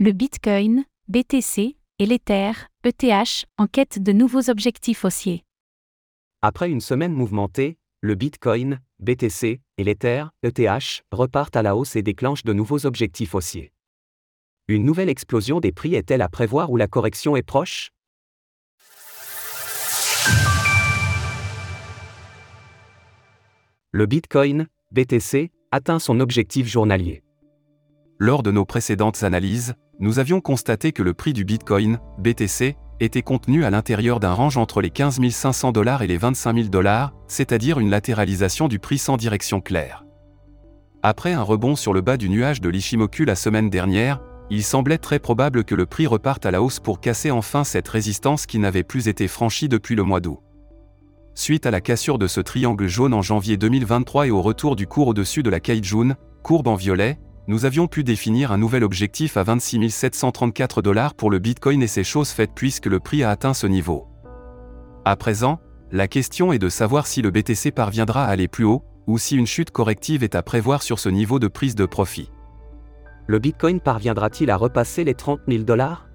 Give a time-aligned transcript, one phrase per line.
[0.00, 2.52] le Bitcoin, BTC, et l'Ether,
[2.84, 5.42] ETH, en quête de nouveaux objectifs haussiers.
[6.40, 12.02] Après une semaine mouvementée, le Bitcoin, BTC et l'Ether, ETH, repartent à la hausse et
[12.02, 13.72] déclenchent de nouveaux objectifs haussiers.
[14.68, 17.90] Une nouvelle explosion des prix est-elle à prévoir ou la correction est proche?
[23.90, 27.24] Le Bitcoin, BTC, atteint son objectif journalier.
[28.20, 33.22] Lors de nos précédentes analyses, nous avions constaté que le prix du Bitcoin, BTC, était
[33.22, 37.12] contenu à l'intérieur d'un range entre les 15 500 dollars et les 25 000 dollars,
[37.28, 40.04] c'est-à-dire une latéralisation du prix sans direction claire.
[41.04, 44.98] Après un rebond sur le bas du nuage de l'Ishimoku la semaine dernière, il semblait
[44.98, 48.58] très probable que le prix reparte à la hausse pour casser enfin cette résistance qui
[48.58, 50.40] n'avait plus été franchie depuis le mois d'août.
[51.36, 54.88] Suite à la cassure de ce triangle jaune en janvier 2023 et au retour du
[54.88, 57.16] cours au-dessus de la Kaijun, courbe en violet,
[57.48, 61.86] nous avions pu définir un nouvel objectif à 26 734 dollars pour le Bitcoin et
[61.86, 64.06] c'est chose faite puisque le prix a atteint ce niveau.
[65.06, 65.58] À présent,
[65.90, 69.34] la question est de savoir si le BTC parviendra à aller plus haut, ou si
[69.34, 72.30] une chute corrective est à prévoir sur ce niveau de prise de profit.
[73.26, 76.06] Le Bitcoin parviendra-t-il à repasser les 30 000 dollars?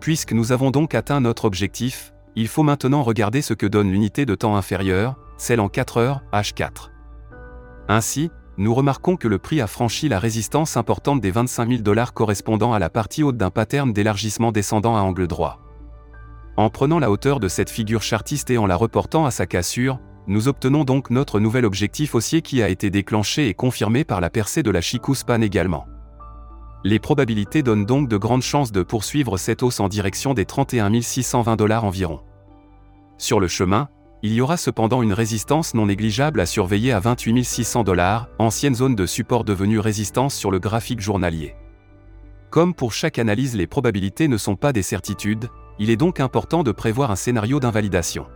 [0.00, 4.26] Puisque nous avons donc atteint notre objectif, il faut maintenant regarder ce que donne l'unité
[4.26, 6.90] de temps inférieure, celle en 4 heures, H4.
[7.86, 12.12] Ainsi, nous remarquons que le prix a franchi la résistance importante des 25 000 dollars
[12.12, 15.60] correspondant à la partie haute d'un pattern d'élargissement descendant à angle droit.
[16.56, 20.00] En prenant la hauteur de cette figure chartiste et en la reportant à sa cassure,
[20.26, 24.28] nous obtenons donc notre nouvel objectif haussier qui a été déclenché et confirmé par la
[24.28, 25.86] percée de la Chikou-Span également.
[26.84, 31.00] Les probabilités donnent donc de grandes chances de poursuivre cette hausse en direction des 31
[31.00, 32.20] 620 dollars environ.
[33.18, 33.88] Sur le chemin,
[34.24, 38.74] il y aura cependant une résistance non négligeable à surveiller à 28 600 dollars, ancienne
[38.74, 41.56] zone de support devenue résistance sur le graphique journalier.
[42.50, 45.48] Comme pour chaque analyse les probabilités ne sont pas des certitudes,
[45.80, 48.26] il est donc important de prévoir un scénario d'invalidation.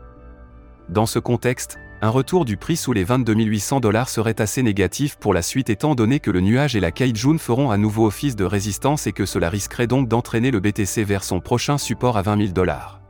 [0.89, 5.17] Dans ce contexte, un retour du prix sous les 22 800 dollars serait assez négatif
[5.17, 8.37] pour la suite étant donné que le nuage et la Kaijun feront à nouveau office
[8.37, 12.23] de résistance et que cela risquerait donc d'entraîner le BTC vers son prochain support à
[12.23, 13.01] 20 000 dollars.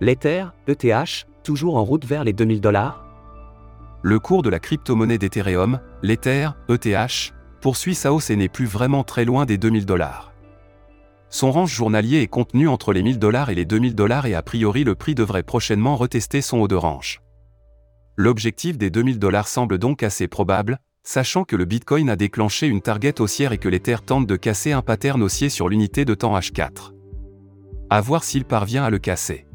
[0.00, 3.06] L'Ether, ETH, toujours en route vers les 2000 dollars?
[4.02, 7.32] Le cours de la crypto-monnaie d'Ethereum, l'Ether, ETH,
[7.62, 10.34] poursuit sa hausse et n'est plus vraiment très loin des 2000 dollars.
[11.30, 14.42] Son range journalier est contenu entre les 1000 dollars et les 2000 dollars et a
[14.42, 17.22] priori le prix devrait prochainement retester son haut de range.
[18.16, 22.82] L'objectif des 2000 dollars semble donc assez probable, sachant que le Bitcoin a déclenché une
[22.82, 26.38] target haussière et que l'Ether tente de casser un pattern haussier sur l'unité de temps
[26.38, 26.92] H4.
[27.88, 29.47] À voir s'il parvient à le casser.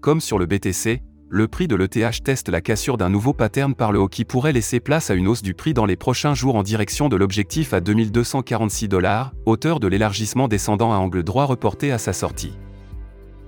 [0.00, 3.90] Comme sur le BTC, le prix de l'ETH teste la cassure d'un nouveau pattern par
[3.90, 6.54] le haut qui pourrait laisser place à une hausse du prix dans les prochains jours
[6.54, 11.90] en direction de l'objectif à 2246 dollars, hauteur de l'élargissement descendant à angle droit reporté
[11.90, 12.52] à sa sortie.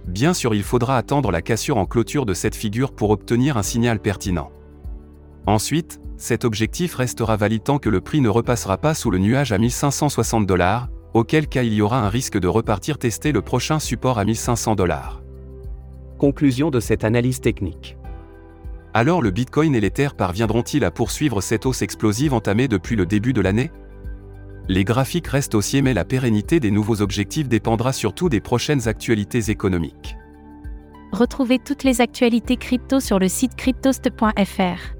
[0.08, 3.62] Bien sûr il faudra attendre la cassure en clôture de cette figure pour obtenir un
[3.62, 4.50] signal pertinent.
[5.46, 9.52] Ensuite, cet objectif restera valide tant que le prix ne repassera pas sous le nuage
[9.52, 13.78] à 1560 dollars, auquel cas il y aura un risque de repartir tester le prochain
[13.78, 15.22] support à 1500 dollars.
[16.20, 17.96] Conclusion de cette analyse technique.
[18.92, 23.32] Alors le Bitcoin et l'Ether parviendront-ils à poursuivre cette hausse explosive entamée depuis le début
[23.32, 23.70] de l'année?
[24.68, 29.50] Les graphiques restent haussiers mais la pérennité des nouveaux objectifs dépendra surtout des prochaines actualités
[29.50, 30.18] économiques.
[31.10, 34.94] Retrouvez toutes les actualités crypto sur le site cryptost.fr.